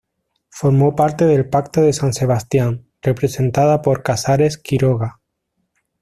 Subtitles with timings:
[0.49, 5.19] Formó parte del Pacto de San Sebastián, representada por Casares Quiroga.